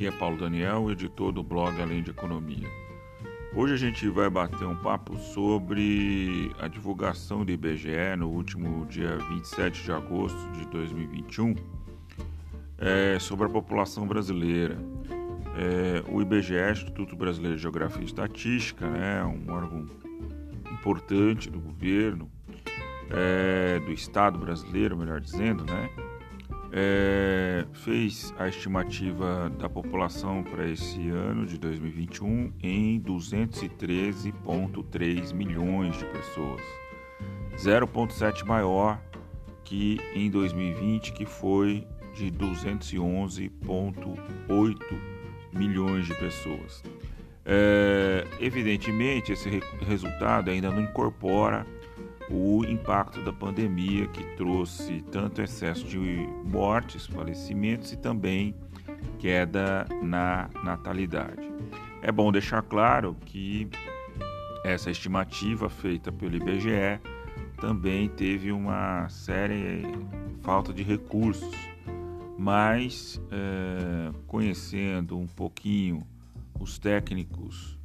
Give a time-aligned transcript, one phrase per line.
[0.00, 2.66] Aqui é Paulo Daniel, editor do blog Além de Economia.
[3.54, 9.18] Hoje a gente vai bater um papo sobre a divulgação do IBGE no último dia
[9.18, 11.54] 27 de agosto de 2021
[12.78, 14.78] é, sobre a população brasileira.
[15.58, 19.84] É, o IBGE, Instituto Brasileiro de Geografia e Estatística, né, um órgão
[20.72, 22.30] importante do governo,
[23.10, 25.90] é, do Estado brasileiro, melhor dizendo, né,
[26.72, 36.04] é, fez a estimativa da população para esse ano de 2021 em 213,3 milhões de
[36.06, 36.62] pessoas,
[37.56, 39.00] 0,7 maior
[39.64, 44.78] que em 2020, que foi de 211,8
[45.52, 46.84] milhões de pessoas.
[47.44, 51.66] É, evidentemente, esse resultado ainda não incorpora
[52.30, 55.98] o impacto da pandemia que trouxe tanto excesso de
[56.44, 58.54] mortes, falecimentos e também
[59.18, 61.50] queda na natalidade.
[62.02, 63.68] É bom deixar claro que
[64.64, 67.00] essa estimativa feita pelo IBGE
[67.60, 69.82] também teve uma séria
[70.42, 71.54] falta de recursos,
[72.38, 76.06] mas é, conhecendo um pouquinho
[76.58, 77.78] os técnicos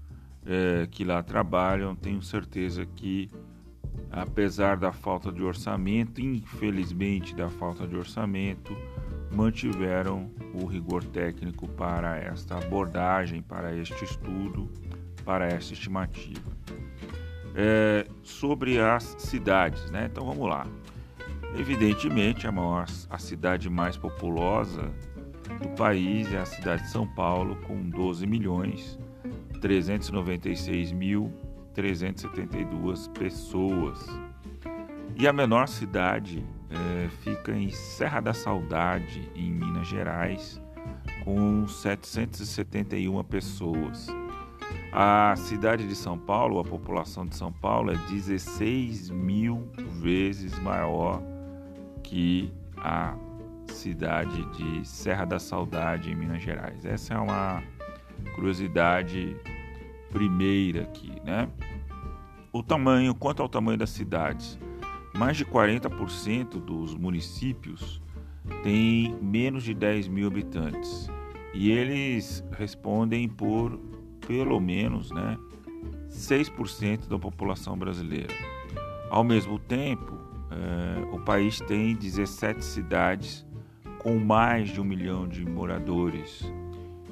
[0.45, 3.29] é, que lá trabalham, tenho certeza que
[4.15, 8.75] apesar da falta de orçamento, infelizmente da falta de orçamento,
[9.31, 14.71] mantiveram o rigor técnico para esta abordagem, para este estudo,
[15.25, 16.49] para esta estimativa.
[17.53, 20.09] É, sobre as cidades, né?
[20.09, 20.65] Então vamos lá.
[21.57, 24.91] Evidentemente, a, maior, a cidade mais populosa
[25.61, 28.97] do país é a cidade de São Paulo, com 12 milhões
[29.61, 31.33] 396 mil
[31.75, 34.07] 372 pessoas.
[35.15, 40.61] E a menor cidade é, fica em Serra da Saudade, em Minas Gerais,
[41.23, 44.07] com 771 pessoas.
[44.91, 49.69] A cidade de São Paulo, a população de São Paulo, é 16 mil
[50.01, 51.21] vezes maior
[52.01, 53.15] que a
[53.67, 56.85] cidade de Serra da Saudade, em Minas Gerais.
[56.85, 57.61] Essa é uma
[58.35, 59.35] curiosidade
[60.15, 61.49] primeira aqui, né?
[62.53, 64.57] O tamanho, quanto ao tamanho das cidades,
[65.13, 68.01] mais de 40% dos municípios
[68.63, 71.11] têm menos de 10 mil habitantes
[71.53, 73.77] e eles respondem por
[74.25, 75.37] pelo menos né,
[76.09, 78.33] 6% da população brasileira.
[79.09, 80.17] Ao mesmo tempo,
[80.49, 83.45] eh, o país tem 17 cidades
[83.99, 86.49] com mais de um milhão de moradores,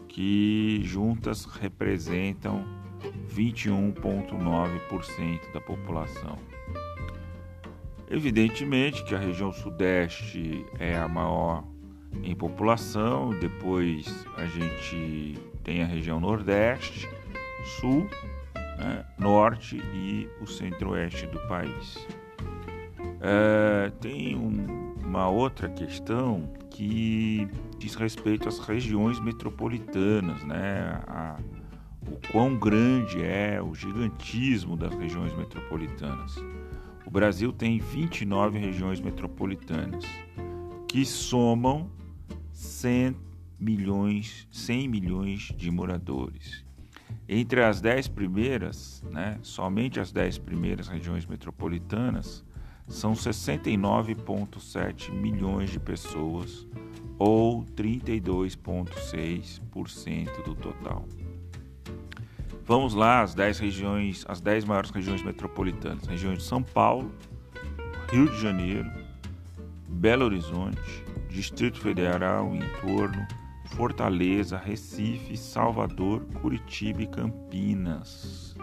[0.08, 2.82] que juntas representam
[3.30, 6.40] 21,9% da população.
[8.10, 11.64] Evidentemente que a região sudeste é a maior
[12.22, 14.06] em população, depois
[14.38, 17.10] a gente tem a região nordeste,
[17.80, 18.08] sul,
[18.78, 22.06] né, norte e o centro-oeste do país.
[23.20, 27.48] É, tem um, uma outra questão que
[27.80, 31.02] diz respeito às regiões metropolitanas, né?
[31.08, 31.38] A,
[32.08, 36.36] o quão grande é o gigantismo das regiões metropolitanas.
[37.06, 40.04] O Brasil tem 29 regiões metropolitanas
[40.88, 41.90] que somam
[42.52, 43.16] 100
[43.60, 46.64] milhões, 100 milhões de moradores.
[47.28, 52.44] Entre as 10 primeiras, né, somente as 10 primeiras regiões metropolitanas
[52.88, 56.68] são 69,7 milhões de pessoas,
[57.18, 61.08] ou 32,6% do total.
[62.66, 66.08] Vamos lá, as 10 regiões, as 10 maiores regiões metropolitanas.
[66.08, 67.12] Regiões de São Paulo,
[68.10, 68.90] Rio de Janeiro,
[69.90, 73.28] Belo Horizonte, Distrito Federal e entorno,
[73.76, 78.56] Fortaleza, Recife, Salvador, Curitiba e Campinas.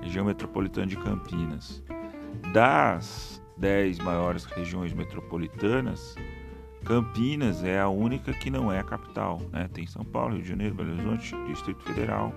[0.00, 1.82] Região metropolitana de Campinas.
[2.54, 6.16] Das 10 maiores regiões metropolitanas,
[6.86, 9.42] Campinas é a única que não é a capital.
[9.52, 9.68] Né?
[9.70, 12.32] Tem São Paulo, Rio de Janeiro, Belo Horizonte, Distrito Federal,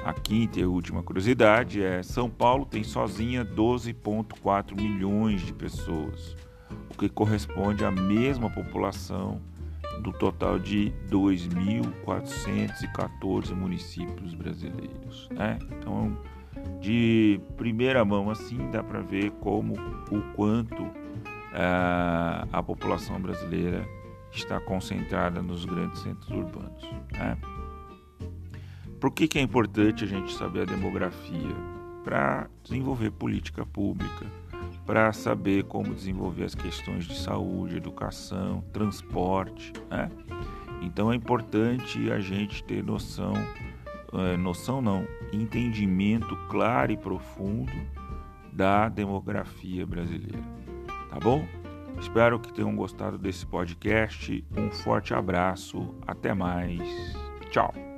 [0.04, 6.36] a quinta e última curiosidade é: São Paulo tem sozinha 12,4 milhões de pessoas,
[6.90, 9.40] o que corresponde à mesma população
[10.02, 15.28] do total de 2.414 municípios brasileiros.
[15.30, 15.58] Né?
[15.72, 16.18] Então,
[16.80, 19.74] de primeira mão assim, dá para ver como
[20.10, 20.92] o quanto uh,
[22.52, 23.88] a população brasileira
[24.32, 26.82] está concentrada nos grandes centros urbanos.
[27.12, 27.36] Né?
[29.00, 31.76] Por que, que é importante a gente saber a demografia?
[32.04, 34.26] Para desenvolver política pública,
[34.86, 39.72] para saber como desenvolver as questões de saúde, educação, transporte.
[39.90, 40.08] Né?
[40.80, 43.34] Então é importante a gente ter noção,
[44.12, 47.72] é, noção não, entendimento claro e profundo
[48.52, 50.42] da demografia brasileira.
[51.10, 51.44] Tá bom?
[52.00, 54.44] Espero que tenham gostado desse podcast.
[54.56, 55.94] Um forte abraço.
[56.06, 56.80] Até mais.
[57.50, 57.95] Tchau.